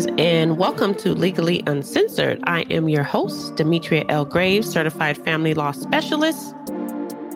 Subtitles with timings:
[0.00, 2.40] Greetings and welcome to Legally Uncensored.
[2.44, 4.24] I am your host, Demetria L.
[4.24, 6.54] Graves, certified family law specialist,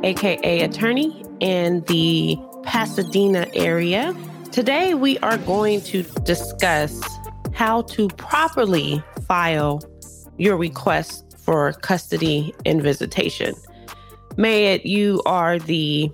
[0.03, 4.17] aka attorney in the Pasadena area.
[4.51, 7.03] Today, we are going to discuss
[7.53, 9.83] how to properly file
[10.39, 13.55] your request for custody and visitation.
[14.39, 16.11] May it you are the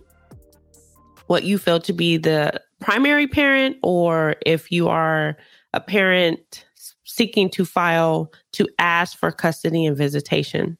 [1.29, 5.37] what you feel to be the primary parent, or if you are
[5.73, 6.65] a parent
[7.05, 10.79] seeking to file to ask for custody and visitation.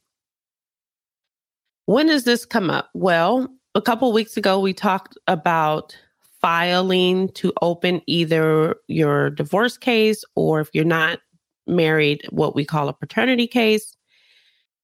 [1.87, 2.89] When does this come up?
[2.95, 5.97] Well, a couple weeks ago, we talked about
[6.41, 11.21] filing to open either your divorce case or if you're not
[11.67, 13.97] married, what we call a paternity case.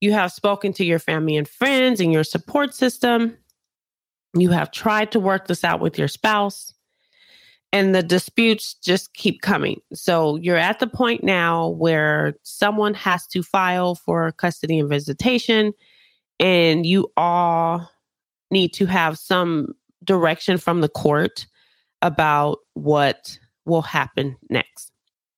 [0.00, 3.36] You have spoken to your family and friends and your support system.
[4.36, 6.74] You have tried to work this out with your spouse
[7.72, 9.80] and the disputes just keep coming.
[9.92, 15.72] So you're at the point now where someone has to file for custody and visitation,
[16.38, 17.90] and you all
[18.50, 21.46] need to have some direction from the court
[22.02, 24.92] about what will happen next.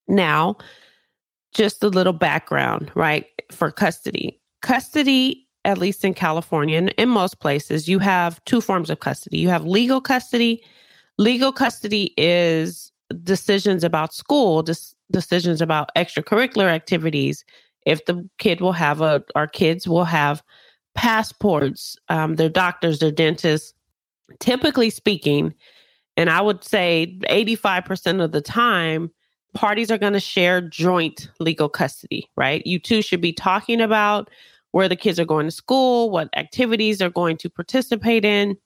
[0.07, 0.57] Now,
[1.55, 3.27] just a little background, right?
[3.51, 4.41] For custody.
[4.61, 9.39] Custody, at least in California and in most places, you have two forms of custody.
[9.39, 10.63] You have legal custody
[11.19, 12.93] Legal custody is
[13.25, 14.65] decisions about school,
[15.11, 17.45] decisions about extracurricular activities.
[17.87, 20.43] If the kid will have a, our kids will have
[20.95, 23.75] passports, um, their doctors, their dentists.
[24.41, 25.55] Typically speaking,
[26.17, 29.11] and I would say 85% of the time,
[29.55, 32.65] parties are going to share joint legal custody, right?
[32.67, 34.29] You two should be talking about
[34.73, 38.57] where the kids are going to school, what activities they're going to participate in.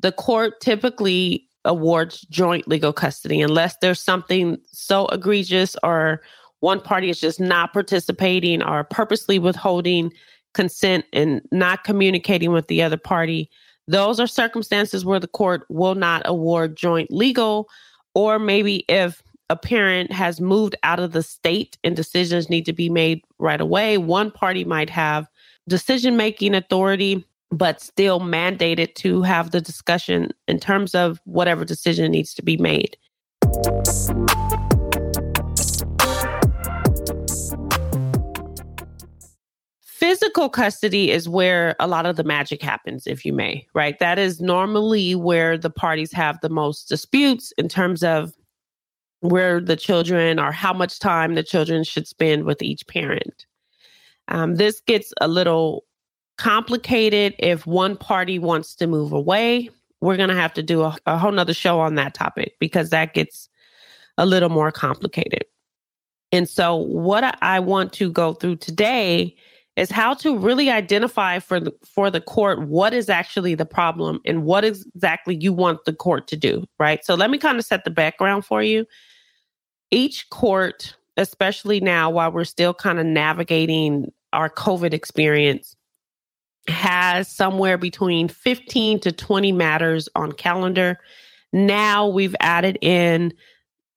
[0.00, 6.22] The court typically awards joint legal custody unless there's something so egregious or
[6.60, 10.12] one party is just not participating or purposely withholding
[10.54, 13.50] consent and not communicating with the other party.
[13.88, 17.68] Those are circumstances where the court will not award joint legal,
[18.14, 22.72] or maybe if a parent has moved out of the state and decisions need to
[22.72, 25.26] be made right away, one party might have
[25.68, 32.10] decision making authority but still mandated to have the discussion in terms of whatever decision
[32.10, 32.96] needs to be made.
[39.84, 43.98] Physical custody is where a lot of the magic happens, if you may, right?
[44.00, 48.34] That is normally where the parties have the most disputes in terms of
[49.20, 53.46] where the children or how much time the children should spend with each parent.
[54.28, 55.84] Um, this gets a little
[56.42, 59.70] complicated if one party wants to move away.
[60.00, 62.90] We're going to have to do a, a whole nother show on that topic because
[62.90, 63.48] that gets
[64.18, 65.44] a little more complicated.
[66.32, 69.36] And so, what I want to go through today
[69.76, 74.18] is how to really identify for the for the court what is actually the problem
[74.26, 77.04] and what exactly you want the court to do, right?
[77.04, 78.84] So let me kind of set the background for you.
[79.92, 85.76] Each court, especially now while we're still kind of navigating our COVID experience,
[86.68, 90.98] has somewhere between 15 to 20 matters on calendar.
[91.52, 93.32] Now we've added in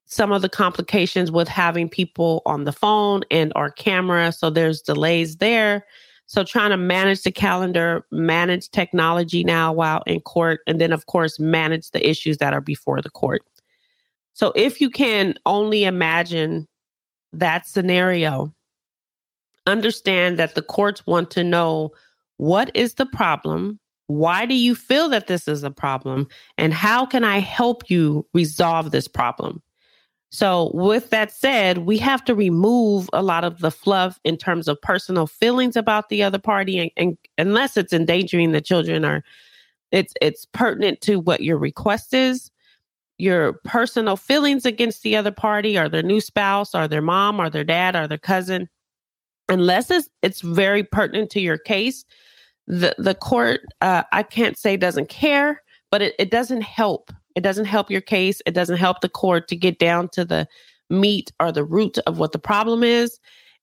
[0.06, 4.32] some of the complications with having people on the phone and our camera.
[4.32, 5.86] So there's delays there.
[6.28, 11.06] So trying to manage the calendar, manage technology now while in court, and then of
[11.06, 13.44] course manage the issues that are before the court.
[14.34, 16.68] So if you can only imagine
[17.32, 18.54] that scenario,
[19.68, 21.92] understand that the courts want to know
[22.38, 23.80] what is the problem?
[24.08, 26.28] Why do you feel that this is a problem?
[26.58, 29.62] And how can I help you resolve this problem?
[30.32, 34.68] So, with that said, we have to remove a lot of the fluff in terms
[34.68, 39.24] of personal feelings about the other party, and, and unless it's endangering the children or
[39.92, 42.52] it's it's pertinent to what your request is,
[43.18, 47.50] your personal feelings against the other party or their new spouse or their mom or
[47.50, 48.68] their dad or their cousin,
[49.48, 52.04] unless it's, it's very pertinent to your case,
[52.68, 57.12] the the court uh, I can't say doesn't care, but it, it doesn't help.
[57.36, 58.42] It doesn't help your case.
[58.46, 60.48] It doesn't help the court to get down to the
[60.90, 63.20] meat or the root of what the problem is.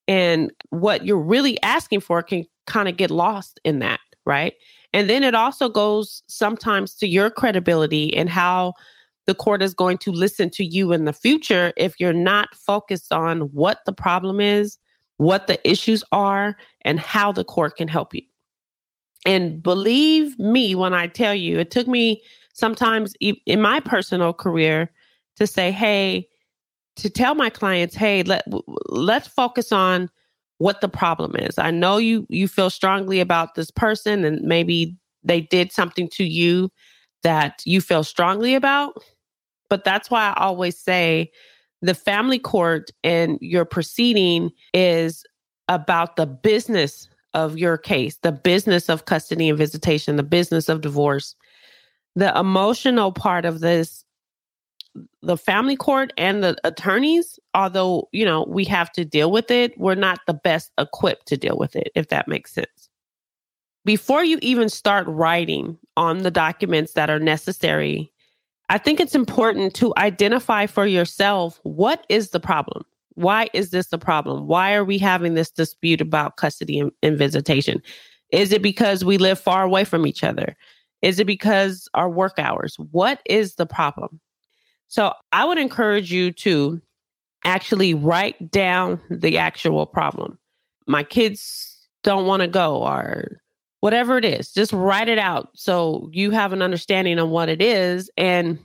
[0.08, 4.54] And what you're really asking for can kind of get lost in that, right?
[4.92, 8.74] And then it also goes sometimes to your credibility and how
[9.26, 13.12] the court is going to listen to you in the future if you're not focused
[13.12, 14.78] on what the problem is,
[15.16, 18.22] what the issues are, and how the court can help you.
[19.24, 22.22] And believe me when I tell you, it took me
[22.52, 24.90] sometimes in my personal career
[25.36, 26.28] to say, hey,
[26.96, 28.44] to tell my clients, hey, let
[28.88, 30.10] let's focus on
[30.58, 31.58] what the problem is.
[31.58, 36.24] I know you you feel strongly about this person and maybe they did something to
[36.24, 36.70] you
[37.22, 39.02] that you feel strongly about.
[39.70, 41.30] But that's why I always say
[41.80, 45.24] the family court and your proceeding is
[45.68, 50.80] about the business of your case, the business of custody and visitation, the business of
[50.80, 51.34] divorce.
[52.14, 54.04] The emotional part of this
[55.22, 59.78] the family court and the attorneys, although, you know, we have to deal with it,
[59.78, 62.90] we're not the best equipped to deal with it, if that makes sense.
[63.84, 68.12] Before you even start writing on the documents that are necessary,
[68.68, 72.84] I think it's important to identify for yourself what is the problem?
[73.14, 74.46] Why is this a problem?
[74.46, 77.82] Why are we having this dispute about custody and, and visitation?
[78.30, 80.56] Is it because we live far away from each other?
[81.02, 82.76] Is it because our work hours?
[82.90, 84.20] What is the problem?
[84.88, 86.80] So I would encourage you to
[87.44, 90.38] actually write down the actual problem.
[90.86, 93.40] My kids don't want to go or
[93.80, 97.60] whatever it is, just write it out so you have an understanding on what it
[97.60, 98.08] is.
[98.16, 98.58] And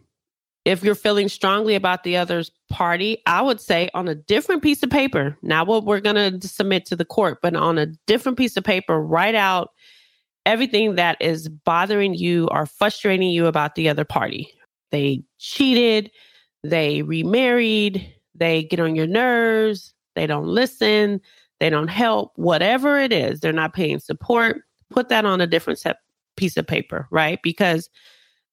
[0.67, 4.83] if you're feeling strongly about the other's party, I would say on a different piece
[4.83, 8.37] of paper, not what we're going to submit to the court, but on a different
[8.37, 9.71] piece of paper, write out
[10.45, 14.53] everything that is bothering you or frustrating you about the other party.
[14.91, 16.11] They cheated,
[16.65, 21.21] they remarried, they get on your nerves, they don't listen,
[21.61, 24.63] they don't help, whatever it is, they're not paying support.
[24.89, 25.99] Put that on a different set
[26.35, 27.39] piece of paper, right?
[27.41, 27.89] Because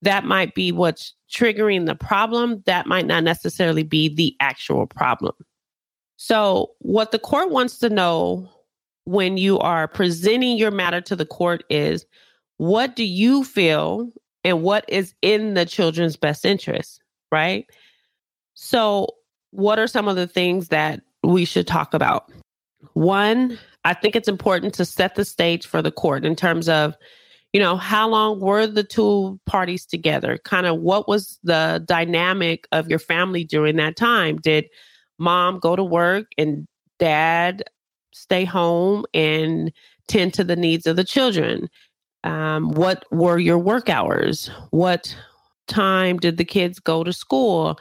[0.04, 2.62] that might be what's triggering the problem.
[2.66, 5.34] That might not necessarily be the actual problem.
[6.16, 8.48] So, what the court wants to know
[9.04, 12.06] when you are presenting your matter to the court is
[12.56, 14.10] what do you feel
[14.44, 17.00] and what is in the children's best interest,
[17.32, 17.66] right?
[18.54, 19.08] So,
[19.50, 22.30] what are some of the things that we should talk about?
[22.92, 26.94] One, I think it's important to set the stage for the court in terms of,
[27.54, 30.38] you know, how long were the two parties together?
[30.44, 34.38] Kind of what was the dynamic of your family during that time?
[34.38, 34.66] Did
[35.18, 36.66] mom go to work and
[36.98, 37.62] dad
[38.12, 39.72] stay home and
[40.08, 41.68] tend to the needs of the children?
[42.24, 44.50] Um, what were your work hours?
[44.70, 45.16] What
[45.68, 47.78] time did the kids go to school?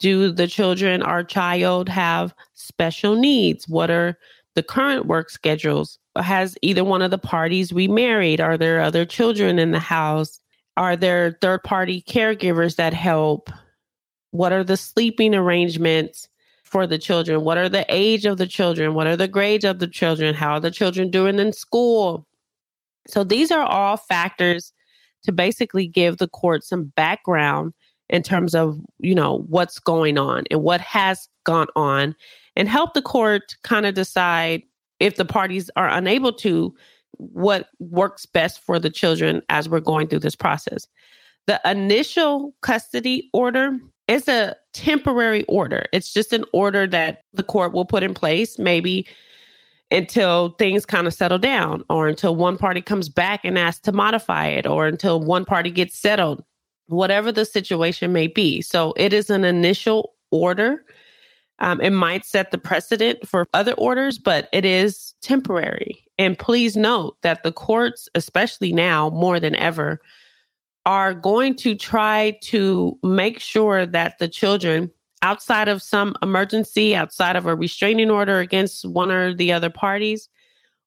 [0.00, 3.68] Do the children or child have special needs?
[3.68, 4.18] What are
[4.56, 6.00] the current work schedules?
[6.16, 8.40] Has either one of the parties remarried?
[8.40, 10.40] Are there other children in the house?
[10.76, 13.50] Are there third party caregivers that help?
[14.30, 16.28] What are the sleeping arrangements
[16.64, 17.42] for the children?
[17.42, 18.94] What are the age of the children?
[18.94, 20.34] What are the grades of the children?
[20.34, 22.26] How are the children doing in school?
[23.06, 24.72] So these are all factors
[25.24, 27.74] to basically give the court some background
[28.08, 32.14] in terms of, you know, what's going on and what has gone on
[32.56, 34.62] and help the court kind of decide
[35.00, 36.74] if the parties are unable to
[37.18, 40.86] what works best for the children as we're going through this process.
[41.46, 45.86] The initial custody order is a temporary order.
[45.92, 49.06] It's just an order that the court will put in place maybe
[49.90, 53.92] until things kind of settle down or until one party comes back and asks to
[53.92, 56.42] modify it or until one party gets settled,
[56.86, 58.60] whatever the situation may be.
[58.60, 60.84] So it is an initial order.
[61.60, 66.04] Um, it might set the precedent for other orders, but it is temporary.
[66.18, 70.00] And please note that the courts, especially now more than ever,
[70.86, 74.90] are going to try to make sure that the children
[75.22, 80.28] outside of some emergency, outside of a restraining order against one or the other parties,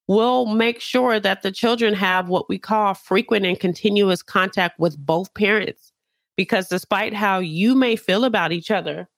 [0.08, 4.98] will make sure that the children have what we call frequent and continuous contact with
[4.98, 5.92] both parents.
[6.36, 9.10] Because despite how you may feel about each other,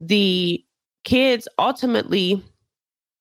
[0.00, 0.64] the
[1.08, 2.44] kids ultimately,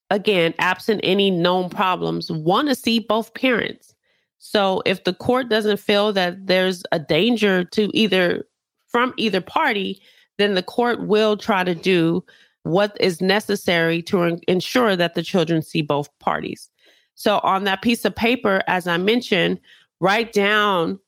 [0.09, 3.95] again, absent any known problems, want to see both parents.
[4.39, 8.45] So if the court doesn't feel that there's a danger to either
[8.89, 10.01] from either party,
[10.37, 12.25] then the court will try to do
[12.63, 16.69] what is necessary to ensure that the children see both parties.
[17.15, 19.61] So, on that piece of paper, as I mentioned,
[20.01, 20.99] write down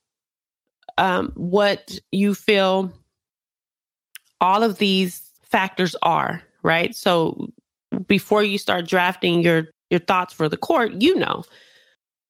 [0.98, 2.94] um, what you feel
[4.40, 6.96] all of these factors are, right?
[6.96, 7.50] So,
[8.08, 11.44] before you start drafting your your thoughts for the court, you know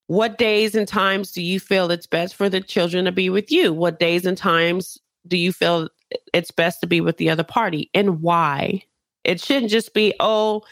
[0.08, 3.52] what days and times do you feel it's best for the children to be with
[3.52, 3.72] you?
[3.72, 5.88] What days and times do you feel
[6.34, 8.84] it's best to be with the other party and why.
[9.24, 10.64] It shouldn't just be, oh,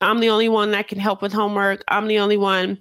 [0.00, 1.84] I'm the only one that can help with homework.
[1.88, 2.78] I'm the only one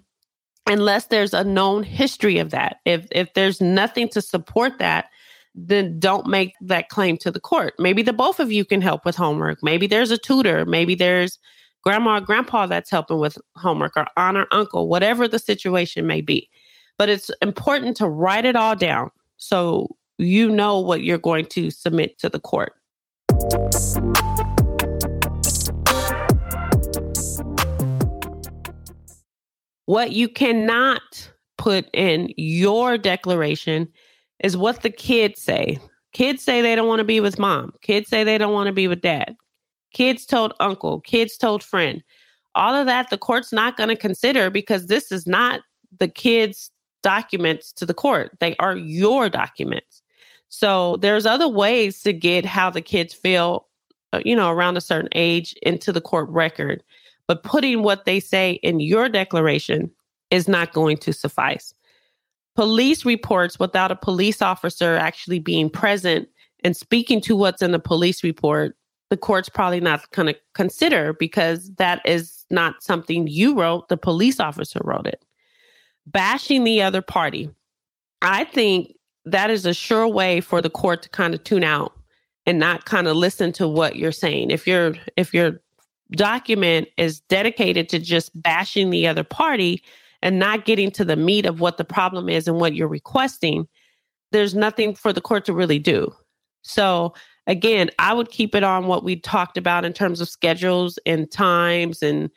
[0.67, 2.77] unless there's a known history of that.
[2.85, 5.09] If if there's nothing to support that,
[5.53, 7.73] then don't make that claim to the court.
[7.77, 9.61] Maybe the both of you can help with homework.
[9.61, 10.65] Maybe there's a tutor.
[10.65, 11.39] Maybe there's
[11.83, 16.21] grandma or grandpa that's helping with homework or aunt or uncle, whatever the situation may
[16.21, 16.49] be.
[16.97, 21.71] But it's important to write it all down so you know what you're going to
[21.71, 22.73] submit to the court.
[29.85, 33.89] What you cannot put in your declaration
[34.43, 35.79] is what the kids say.
[36.13, 37.73] Kids say they don't want to be with mom.
[37.81, 39.35] Kids say they don't want to be with dad.
[39.93, 41.01] Kids told uncle.
[41.01, 42.03] Kids told friend.
[42.55, 45.61] All of that the court's not going to consider because this is not
[45.99, 46.71] the kids'
[47.01, 48.31] documents to the court.
[48.39, 50.01] They are your documents.
[50.49, 53.67] So there's other ways to get how the kids feel,
[54.11, 56.83] uh, you know, around a certain age into the court record.
[57.27, 59.89] But putting what they say in your declaration
[60.29, 61.73] is not going to suffice
[62.61, 66.29] police reports without a police officer actually being present
[66.63, 68.77] and speaking to what's in the police report,
[69.09, 73.89] the court's probably not going to consider because that is not something you wrote.
[73.89, 75.25] The police officer wrote it.
[76.05, 77.49] Bashing the other party.
[78.21, 78.93] I think
[79.25, 81.93] that is a sure way for the court to kind of tune out
[82.45, 84.51] and not kind of listen to what you're saying.
[84.51, 85.59] If your if your
[86.11, 89.81] document is dedicated to just bashing the other party,
[90.21, 93.67] and not getting to the meat of what the problem is and what you're requesting,
[94.31, 96.13] there's nothing for the court to really do.
[96.61, 97.13] So,
[97.47, 101.29] again, I would keep it on what we talked about in terms of schedules and
[101.31, 102.29] times and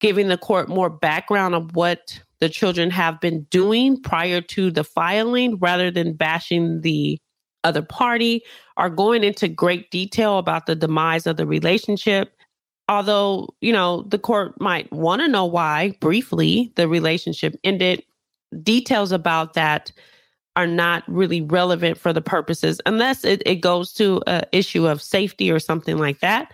[0.00, 4.84] giving the court more background of what the children have been doing prior to the
[4.84, 7.18] filing rather than bashing the
[7.62, 8.42] other party
[8.76, 12.33] or going into great detail about the demise of the relationship
[12.88, 18.02] although, you know, the court might want to know why briefly the relationship ended,
[18.62, 19.92] details about that
[20.56, 25.02] are not really relevant for the purposes unless it, it goes to an issue of
[25.02, 26.52] safety or something like that.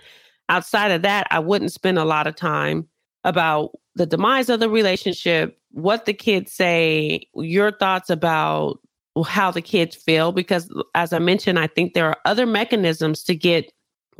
[0.48, 2.88] Outside of that, I wouldn't spend a lot of time
[3.24, 8.78] about the demise of the relationship, what the kids say, your thoughts about
[9.26, 13.34] how the kids feel, because as I mentioned, I think there are other mechanisms to
[13.34, 13.70] get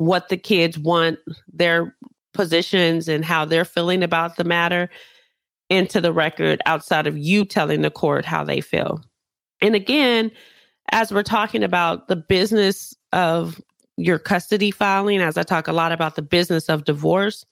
[0.01, 1.19] what the kids want,
[1.53, 1.95] their
[2.33, 4.89] positions and how they're feeling about the matter
[5.69, 8.99] into the record outside of you telling the court how they feel.
[9.61, 10.31] And again,
[10.91, 13.61] as we're talking about the business of
[13.95, 17.45] your custody filing, as I talk a lot about the business of divorce,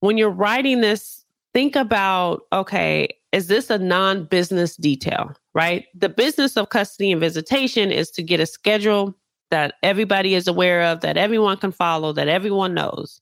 [0.00, 5.84] when you're writing this, think about okay, is this a non business detail, right?
[5.94, 9.14] The business of custody and visitation is to get a schedule
[9.50, 13.20] that everybody is aware of, that everyone can follow, that everyone knows.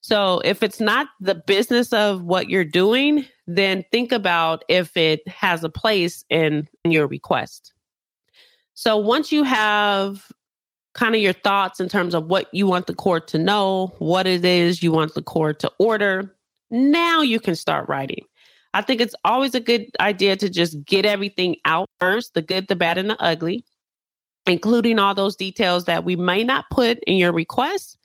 [0.00, 5.26] So if it's not the business of what you're doing, then think about if it
[5.26, 7.72] has a place in, in your request.
[8.74, 10.30] So once you have
[10.94, 14.26] kind of your thoughts in terms of what you want the court to know, what
[14.26, 16.34] it is you want the court to order,
[16.70, 18.24] now you can start writing.
[18.74, 22.68] I think it's always a good idea to just get everything out first the good,
[22.68, 23.64] the bad, and the ugly
[24.46, 27.96] including all those details that we may not put in your request,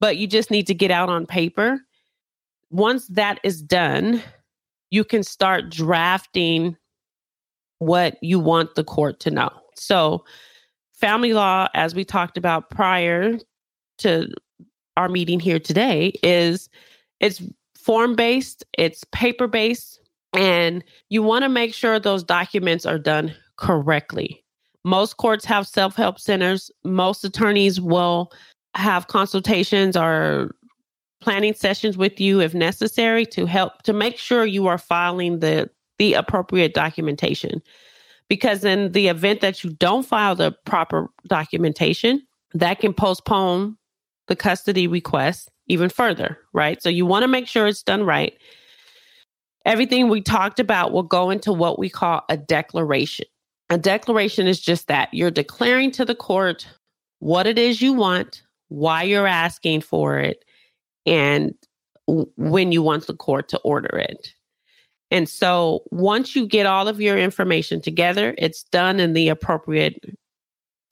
[0.00, 1.80] but you just need to get out on paper.
[2.70, 4.22] Once that is done,
[4.90, 6.76] you can start drafting
[7.78, 9.50] what you want the court to know.
[9.76, 10.24] So,
[10.94, 13.38] family law, as we talked about prior
[13.98, 14.28] to
[14.96, 16.68] our meeting here today, is
[17.20, 17.42] it's
[17.76, 20.00] form based, it's paper based,
[20.32, 24.44] and you want to make sure those documents are done correctly.
[24.84, 26.70] Most courts have self help centers.
[26.84, 28.32] Most attorneys will
[28.74, 30.54] have consultations or
[31.20, 35.68] planning sessions with you if necessary to help to make sure you are filing the
[35.98, 37.60] the appropriate documentation.
[38.28, 42.22] Because in the event that you don't file the proper documentation
[42.54, 43.76] that can postpone
[44.28, 46.82] the custody request even further right?
[46.82, 48.34] So you want to make sure it's done right.
[49.64, 53.26] Everything we talked about will go into what we call a declaration
[53.70, 56.66] a declaration is just that you're declaring to the court
[57.18, 60.44] what it is you want, why you're asking for it,
[61.04, 61.54] and
[62.06, 64.32] when you want the court to order it.
[65.10, 70.04] And so once you get all of your information together, it's done in the appropriate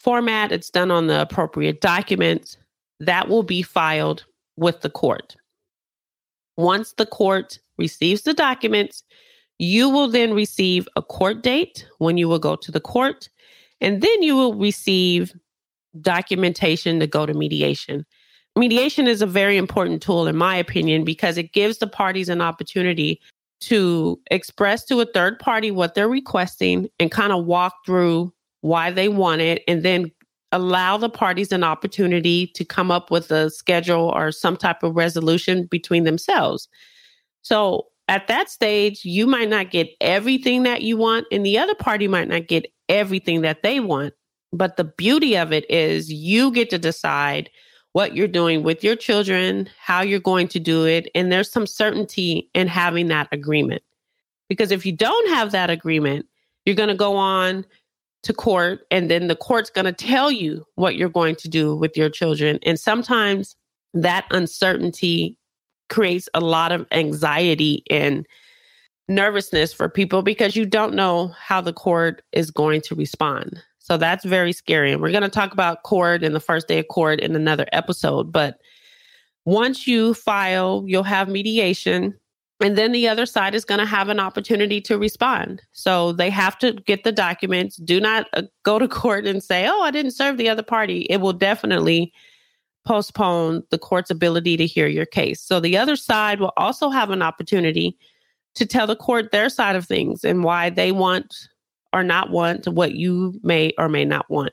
[0.01, 2.57] format, it's done on the appropriate documents
[3.01, 4.25] that will be filed
[4.57, 5.37] with the court.
[6.57, 9.03] Once the court receives the documents,
[9.59, 13.29] you will then receive a court date when you will go to the court,
[13.81, 15.33] and then you will receive
[16.01, 18.05] documentation to go to mediation.
[18.55, 22.41] Mediation is a very important tool, in my opinion, because it gives the parties an
[22.41, 23.21] opportunity
[23.61, 28.91] to express to a third party what they're requesting and kind of walk through why
[28.91, 30.11] they want it, and then
[30.53, 34.97] allow the parties an opportunity to come up with a schedule or some type of
[34.97, 36.69] resolution between themselves.
[37.43, 41.75] So at that stage, you might not get everything that you want, and the other
[41.75, 44.15] party might not get everything that they want.
[44.53, 47.51] But the beauty of it is you get to decide
[47.93, 51.67] what you're doing with your children, how you're going to do it, and there's some
[51.67, 53.83] certainty in having that agreement.
[54.49, 56.27] Because if you don't have that agreement,
[56.65, 57.65] you're going to go on
[58.23, 61.75] to court and then the court's going to tell you what you're going to do
[61.77, 62.59] with your children.
[62.65, 63.57] And sometimes
[63.95, 65.39] that uncertainty
[65.89, 68.27] creates a lot of anxiety and
[69.09, 73.63] nervousness for people because you don't know how the court is going to respond.
[73.79, 74.93] So that's very scary.
[74.93, 77.67] And we're going to talk about court and the first day of court in another
[77.73, 78.33] episode.
[78.33, 78.59] But
[79.45, 82.19] once you file, you'll have mediation.
[82.61, 85.63] And then the other side is going to have an opportunity to respond.
[85.71, 87.77] So they have to get the documents.
[87.77, 91.07] Do not uh, go to court and say, oh, I didn't serve the other party.
[91.09, 92.13] It will definitely
[92.87, 95.41] postpone the court's ability to hear your case.
[95.41, 97.99] So the other side will also have an opportunity
[98.55, 101.35] to tell the court their side of things and why they want
[101.93, 104.53] or not want what you may or may not want.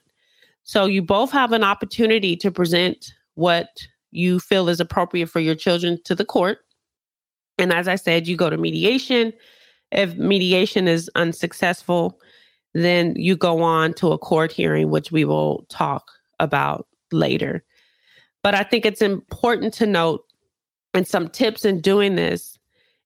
[0.63, 3.69] So you both have an opportunity to present what
[4.11, 6.59] you feel is appropriate for your children to the court.
[7.57, 9.33] And as I said, you go to mediation.
[9.91, 12.19] If mediation is unsuccessful,
[12.73, 16.09] then you go on to a court hearing, which we will talk
[16.39, 17.63] about later.
[18.43, 20.25] But I think it's important to note,
[20.93, 22.59] and some tips in doing this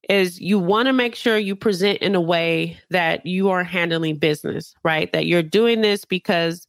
[0.10, 4.18] is you want to make sure you present in a way that you are handling
[4.18, 5.12] business, right?
[5.14, 6.68] That you're doing this because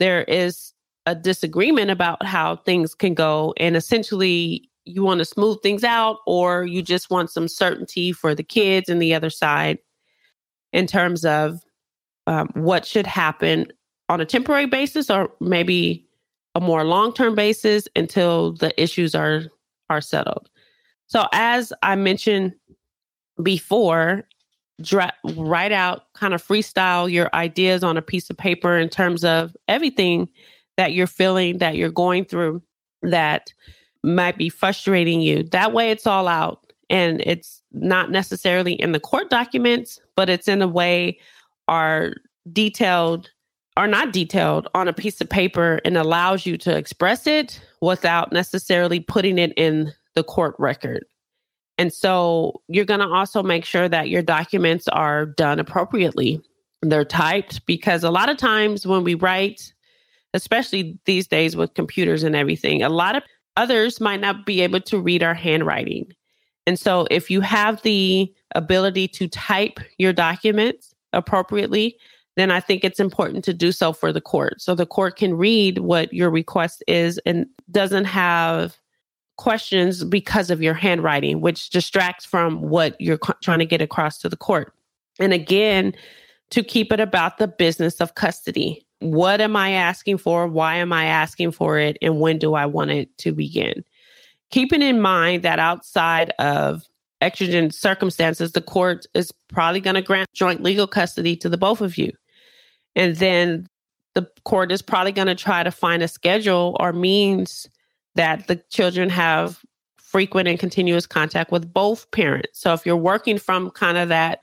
[0.00, 0.72] there is
[1.06, 3.54] a disagreement about how things can go.
[3.58, 8.34] And essentially, you want to smooth things out, or you just want some certainty for
[8.34, 9.78] the kids and the other side
[10.72, 11.60] in terms of
[12.26, 13.72] um, what should happen
[14.08, 16.03] on a temporary basis, or maybe
[16.54, 19.44] a more long-term basis until the issues are
[19.90, 20.48] are settled.
[21.06, 22.54] So as I mentioned
[23.42, 24.24] before,
[24.80, 29.24] dra- write out kind of freestyle your ideas on a piece of paper in terms
[29.24, 30.28] of everything
[30.76, 32.62] that you're feeling that you're going through
[33.02, 33.52] that
[34.02, 35.42] might be frustrating you.
[35.44, 40.48] That way it's all out and it's not necessarily in the court documents, but it's
[40.48, 41.18] in a way
[41.68, 42.14] are
[42.52, 43.30] detailed
[43.76, 48.32] are not detailed on a piece of paper and allows you to express it without
[48.32, 51.04] necessarily putting it in the court record.
[51.76, 56.40] And so you're going to also make sure that your documents are done appropriately.
[56.82, 59.72] They're typed because a lot of times when we write,
[60.34, 63.24] especially these days with computers and everything, a lot of
[63.56, 66.12] others might not be able to read our handwriting.
[66.66, 71.96] And so if you have the ability to type your documents appropriately,
[72.36, 74.60] then I think it's important to do so for the court.
[74.60, 78.76] So the court can read what your request is and doesn't have
[79.36, 84.28] questions because of your handwriting, which distracts from what you're trying to get across to
[84.28, 84.72] the court.
[85.20, 85.94] And again,
[86.50, 88.86] to keep it about the business of custody.
[89.00, 90.46] What am I asking for?
[90.46, 91.98] Why am I asking for it?
[92.00, 93.84] And when do I want it to begin?
[94.50, 96.84] Keeping in mind that outside of
[97.20, 101.80] exigent circumstances, the court is probably going to grant joint legal custody to the both
[101.80, 102.12] of you.
[102.96, 103.68] And then
[104.14, 107.68] the court is probably going to try to find a schedule or means
[108.14, 109.60] that the children have
[109.98, 112.60] frequent and continuous contact with both parents.
[112.60, 114.42] So if you're working from kind of that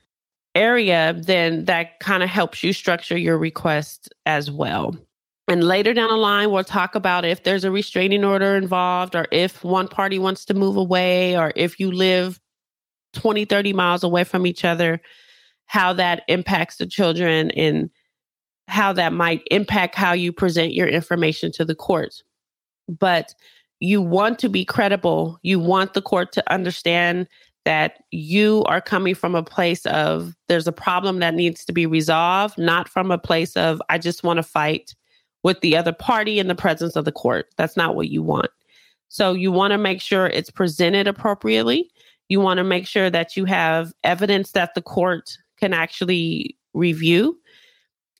[0.53, 4.95] area, then that kind of helps you structure your request as well.
[5.47, 9.27] And later down the line, we'll talk about if there's a restraining order involved, or
[9.31, 12.39] if one party wants to move away, or if you live
[13.13, 15.01] 20, 30 miles away from each other,
[15.65, 17.89] how that impacts the children and
[18.67, 22.23] how that might impact how you present your information to the courts.
[22.87, 23.33] But
[23.79, 25.39] you want to be credible.
[25.43, 27.27] You want the court to understand
[27.65, 31.85] that you are coming from a place of there's a problem that needs to be
[31.85, 34.95] resolved, not from a place of I just want to fight
[35.43, 37.47] with the other party in the presence of the court.
[37.57, 38.49] That's not what you want.
[39.09, 41.89] So you want to make sure it's presented appropriately.
[42.29, 47.37] You want to make sure that you have evidence that the court can actually review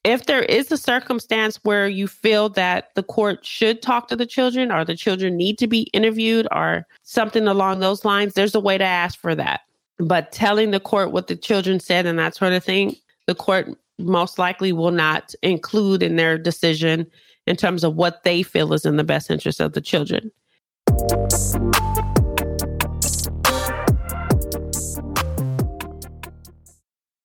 [0.03, 4.25] if there is a circumstance where you feel that the court should talk to the
[4.25, 8.59] children or the children need to be interviewed or something along those lines, there's a
[8.59, 9.61] way to ask for that.
[9.99, 12.95] But telling the court what the children said and that sort of thing,
[13.27, 17.05] the court most likely will not include in their decision
[17.45, 20.31] in terms of what they feel is in the best interest of the children.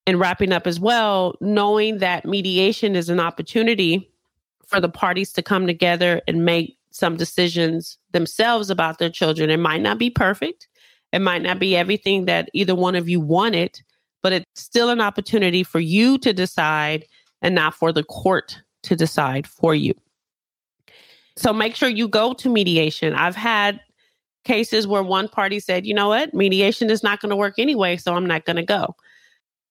[0.06, 4.08] And wrapping up as well, knowing that mediation is an opportunity
[4.66, 9.50] for the parties to come together and make some decisions themselves about their children.
[9.50, 10.68] It might not be perfect,
[11.12, 13.80] it might not be everything that either one of you wanted,
[14.22, 17.04] but it's still an opportunity for you to decide
[17.42, 19.94] and not for the court to decide for you.
[21.36, 23.12] So make sure you go to mediation.
[23.14, 23.80] I've had
[24.44, 27.96] cases where one party said, you know what, mediation is not going to work anyway,
[27.96, 28.96] so I'm not going to go.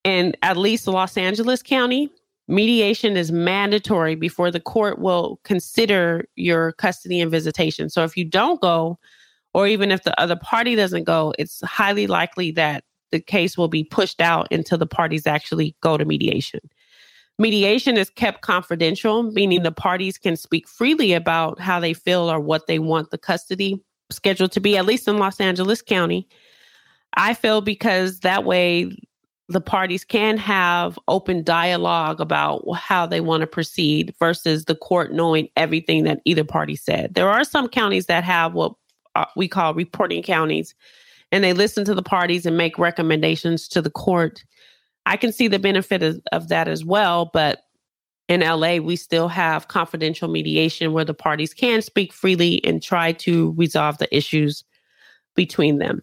[0.06, 2.10] And at least Los Angeles County,
[2.48, 7.89] mediation is mandatory before the court will consider your custody and visitation.
[7.89, 9.00] So if you don't go,
[9.56, 13.68] or even if the other party doesn't go, it's highly likely that the case will
[13.68, 16.60] be pushed out until the parties actually go to mediation.
[17.39, 22.39] Mediation is kept confidential, meaning the parties can speak freely about how they feel or
[22.39, 26.28] what they want the custody scheduled to be, at least in Los Angeles County.
[27.18, 28.91] I feel because that way
[29.47, 35.13] the parties can have open dialogue about how they want to proceed versus the court
[35.13, 37.13] knowing everything that either party said.
[37.13, 38.73] There are some counties that have what
[39.13, 40.73] uh, we call reporting counties,
[41.31, 44.43] and they listen to the parties and make recommendations to the court.
[45.05, 47.62] I can see the benefit of, of that as well, but
[48.27, 53.12] in LA, we still have confidential mediation where the parties can speak freely and try
[53.12, 54.63] to resolve the issues
[55.36, 56.01] between them.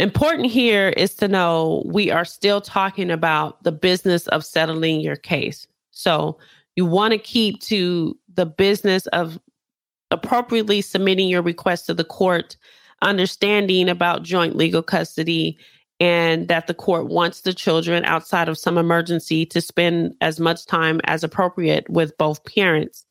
[0.00, 5.14] Important here is to know we are still talking about the business of settling your
[5.14, 5.66] case.
[5.90, 6.38] So
[6.74, 9.38] you want to keep to the business of
[10.10, 12.56] appropriately submitting your request to the court,
[13.02, 15.58] understanding about joint legal custody,
[16.00, 20.64] and that the court wants the children outside of some emergency to spend as much
[20.64, 23.04] time as appropriate with both parents.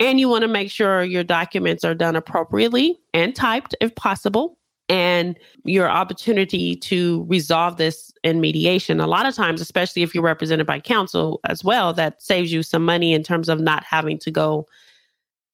[0.00, 4.56] And you want to make sure your documents are done appropriately and typed if possible.
[4.88, 9.00] And your opportunity to resolve this in mediation.
[9.00, 12.62] A lot of times, especially if you're represented by counsel as well, that saves you
[12.62, 14.66] some money in terms of not having to go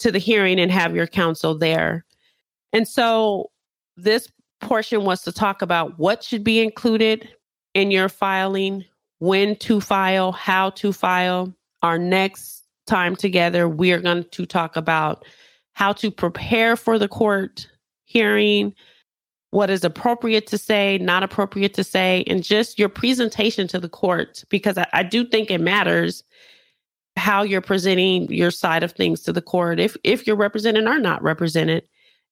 [0.00, 2.04] to the hearing and have your counsel there.
[2.72, 3.50] And so,
[3.96, 4.28] this
[4.60, 7.28] portion was to talk about what should be included
[7.74, 8.84] in your filing,
[9.18, 11.54] when to file, how to file.
[11.82, 15.24] Our next time together, we are going to talk about
[15.74, 17.68] how to prepare for the court
[18.04, 18.74] hearing,
[19.50, 23.88] what is appropriate to say, not appropriate to say, and just your presentation to the
[23.88, 26.22] court, because I, I do think it matters
[27.16, 31.00] how you're presenting your side of things to the court if if you're represented or
[31.00, 31.82] not represented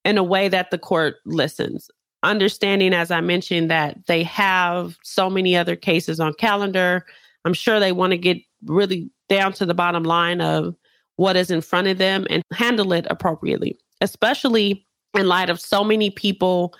[0.04, 1.90] in a way that the court listens
[2.26, 7.06] understanding, as I mentioned, that they have so many other cases on calendar.
[7.44, 10.74] I'm sure they want to get really down to the bottom line of
[11.16, 15.82] what is in front of them and handle it appropriately, especially in light of so
[15.82, 16.74] many people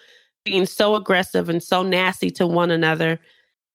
[0.47, 3.21] being so aggressive and so nasty to one another.